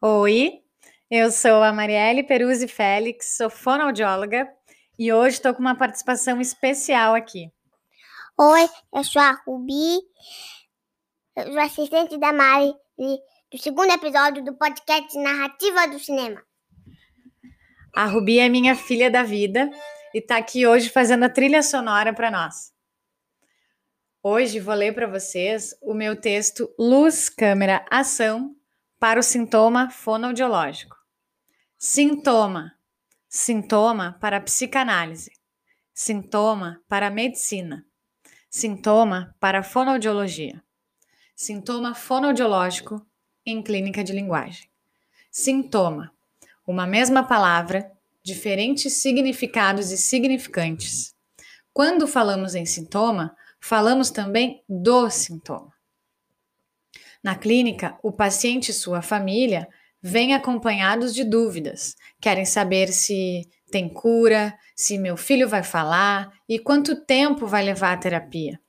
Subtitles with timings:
[0.00, 0.62] Oi,
[1.10, 4.48] eu sou a Marielle Peruzzi Félix, sou fonoaudióloga
[4.96, 7.50] e hoje estou com uma participação especial aqui.
[8.38, 9.98] Oi, eu sou a Rubi,
[11.34, 16.44] eu sou assistente da Mari do segundo episódio do podcast Narrativa do Cinema.
[17.92, 19.68] A Rubi é minha filha da vida
[20.14, 22.72] e está aqui hoje fazendo a trilha sonora para nós.
[24.22, 28.54] Hoje vou ler para vocês o meu texto Luz, Câmera, Ação
[28.98, 30.96] para o sintoma fonoaudiológico.
[31.78, 32.74] Sintoma.
[33.28, 35.30] Sintoma para a psicanálise.
[35.94, 37.86] Sintoma para a medicina.
[38.50, 40.62] Sintoma para a fonoaudiologia.
[41.36, 43.06] Sintoma fonoaudiológico
[43.46, 44.68] em clínica de linguagem.
[45.30, 46.12] Sintoma.
[46.66, 51.14] Uma mesma palavra, diferentes significados e significantes.
[51.72, 55.77] Quando falamos em sintoma, falamos também do sintoma.
[57.22, 59.68] Na clínica, o paciente e sua família
[60.00, 61.96] vêm acompanhados de dúvidas.
[62.20, 67.92] Querem saber se tem cura, se meu filho vai falar e quanto tempo vai levar
[67.92, 68.60] a terapia.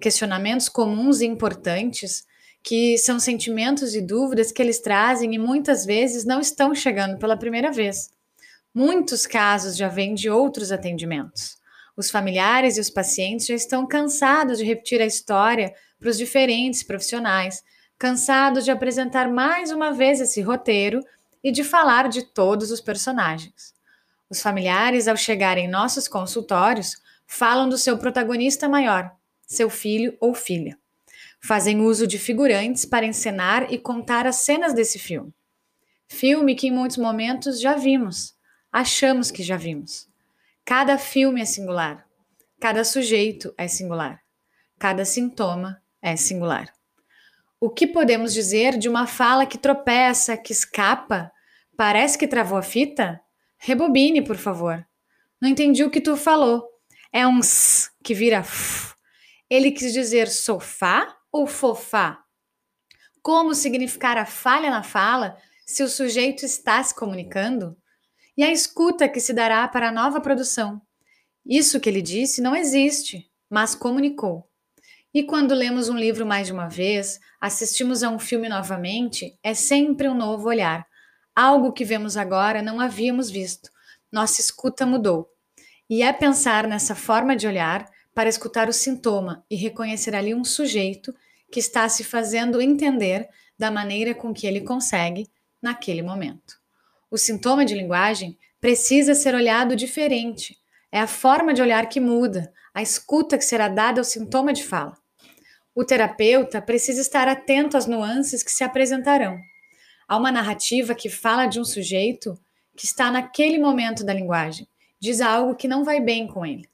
[0.00, 2.24] Questionamentos comuns e importantes
[2.62, 7.36] que são sentimentos e dúvidas que eles trazem e muitas vezes não estão chegando pela
[7.36, 8.10] primeira vez.
[8.72, 11.56] Muitos casos já vêm de outros atendimentos.
[11.96, 16.84] Os familiares e os pacientes já estão cansados de repetir a história para os diferentes
[16.84, 17.62] profissionais
[17.98, 21.04] cansados de apresentar mais uma vez esse roteiro
[21.42, 23.74] e de falar de todos os personagens.
[24.30, 29.10] Os familiares, ao chegarem em nossos consultórios, falam do seu protagonista maior,
[29.46, 30.78] seu filho ou filha.
[31.40, 35.32] Fazem uso de figurantes para encenar e contar as cenas desse filme.
[36.06, 38.34] Filme que em muitos momentos já vimos,
[38.72, 40.08] achamos que já vimos.
[40.64, 42.06] Cada filme é singular,
[42.60, 44.22] cada sujeito é singular,
[44.78, 46.77] cada sintoma é singular.
[47.60, 51.32] O que podemos dizer de uma fala que tropeça, que escapa?
[51.76, 53.20] Parece que travou a fita?
[53.58, 54.86] Rebobine, por favor.
[55.40, 56.64] Não entendi o que tu falou.
[57.12, 58.94] É um s que vira f.
[59.50, 62.22] Ele quis dizer sofá ou fofá?
[63.20, 65.36] Como significar a falha na fala
[65.66, 67.76] se o sujeito está se comunicando?
[68.36, 70.80] E a escuta que se dará para a nova produção?
[71.44, 74.47] Isso que ele disse não existe, mas comunicou.
[75.12, 79.54] E quando lemos um livro mais de uma vez, assistimos a um filme novamente, é
[79.54, 80.86] sempre um novo olhar.
[81.34, 83.70] Algo que vemos agora não havíamos visto.
[84.12, 85.30] Nossa escuta mudou.
[85.88, 90.44] E é pensar nessa forma de olhar para escutar o sintoma e reconhecer ali um
[90.44, 91.14] sujeito
[91.50, 95.30] que está se fazendo entender da maneira com que ele consegue
[95.62, 96.58] naquele momento.
[97.10, 100.58] O sintoma de linguagem precisa ser olhado diferente.
[100.92, 104.62] É a forma de olhar que muda, a escuta que será dada ao sintoma de
[104.62, 104.96] fala.
[105.74, 109.36] O terapeuta precisa estar atento às nuances que se apresentarão.
[110.06, 112.38] Há uma narrativa que fala de um sujeito
[112.76, 114.68] que está naquele momento da linguagem,
[115.00, 116.68] diz algo que não vai bem com ele.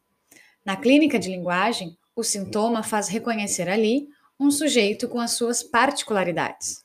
[0.63, 4.07] Na clínica de linguagem, o sintoma faz reconhecer ali
[4.39, 6.85] um sujeito com as suas particularidades.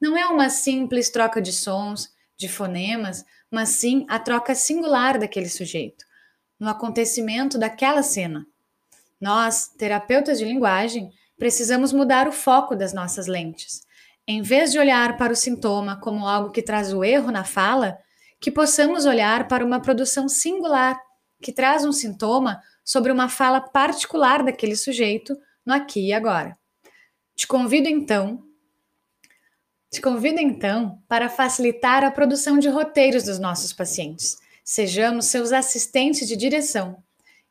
[0.00, 5.48] Não é uma simples troca de sons, de fonemas, mas sim a troca singular daquele
[5.48, 6.04] sujeito,
[6.60, 8.46] no acontecimento daquela cena.
[9.22, 13.82] Nós, terapeutas de linguagem, precisamos mudar o foco das nossas lentes.
[14.26, 17.96] Em vez de olhar para o sintoma como algo que traz o erro na fala,
[18.40, 21.00] que possamos olhar para uma produção singular
[21.40, 26.58] que traz um sintoma sobre uma fala particular daquele sujeito no aqui e agora.
[27.36, 28.42] Te convido então,
[29.88, 34.36] te convido então para facilitar a produção de roteiros dos nossos pacientes.
[34.64, 37.00] Sejamos seus assistentes de direção,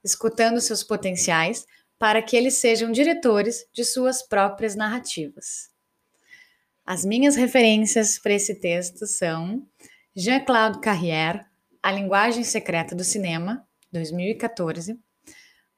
[0.03, 1.66] escutando seus potenciais
[1.97, 5.69] para que eles sejam diretores de suas próprias narrativas.
[6.86, 9.65] As minhas referências para esse texto são
[10.15, 11.45] Jean-Claude Carrière,
[11.81, 15.00] A Linguagem Secreta do Cinema, 2014,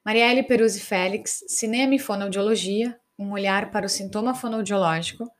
[0.04, 5.30] Marielle Peruzzi Félix, Cinema e Fonoaudiologia, Um Olhar para o Sintoma Fonoaudiológico,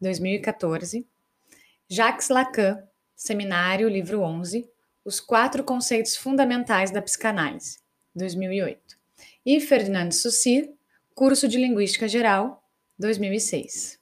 [0.00, 1.06] 2014,
[1.88, 2.78] Jacques Lacan,
[3.16, 4.68] Seminário, livro 11,
[5.04, 7.78] Os Quatro Conceitos Fundamentais da Psicanálise,
[8.14, 8.96] 2008
[9.44, 10.74] e Ferdinand Saussure,
[11.14, 12.62] Curso de Linguística Geral,
[12.98, 13.98] 2006.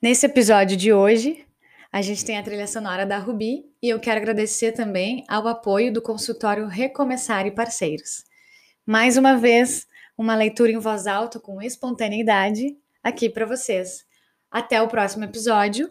[0.00, 1.44] Nesse episódio de hoje,
[1.90, 5.92] a gente tem a trilha sonora da Rubi e eu quero agradecer também ao apoio
[5.92, 8.24] do consultório Recomeçar e Parceiros.
[8.86, 9.86] Mais uma vez,
[10.16, 14.06] uma leitura em voz alta com espontaneidade aqui para vocês.
[14.50, 15.90] Até o próximo episódio